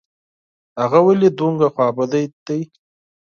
هغه 0.81 0.99
ولي 1.07 1.29
دومره 1.39 1.67
خوابدې 1.73 2.23
ده؟ 2.45 2.55